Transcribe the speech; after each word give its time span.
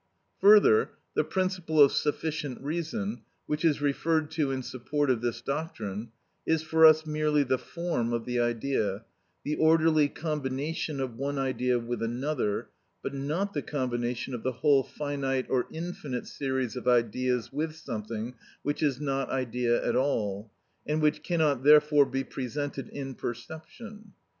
Further, 0.39 0.89
the 1.13 1.23
principle 1.23 1.79
of 1.79 1.91
sufficient 1.91 2.59
reason, 2.59 3.21
which 3.45 3.63
is 3.63 3.83
referred 3.83 4.31
to 4.31 4.49
in 4.49 4.63
support 4.63 5.11
of 5.11 5.21
this 5.21 5.41
doctrine, 5.41 6.09
is 6.43 6.63
for 6.63 6.87
us 6.87 7.05
merely 7.05 7.43
the 7.43 7.59
form 7.59 8.11
of 8.11 8.25
the 8.25 8.39
idea, 8.39 9.05
the 9.43 9.57
orderly 9.57 10.09
combination 10.09 10.99
of 10.99 11.17
one 11.19 11.37
idea 11.37 11.77
with 11.77 12.01
another, 12.01 12.69
but 13.03 13.13
not 13.13 13.53
the 13.53 13.61
combination 13.61 14.33
of 14.33 14.41
the 14.41 14.53
whole 14.53 14.81
finite 14.81 15.45
or 15.49 15.67
infinite 15.71 16.25
series 16.25 16.75
of 16.75 16.87
ideas 16.87 17.53
with 17.53 17.75
something 17.75 18.33
which 18.63 18.81
is 18.81 18.99
not 18.99 19.29
idea 19.29 19.87
at 19.87 19.95
all, 19.95 20.51
and 20.87 21.03
which 21.03 21.21
cannot 21.21 21.61
therefore 21.63 22.07
be 22.07 22.23
presented 22.23 22.89
in 22.89 23.13
perception. 23.13 24.13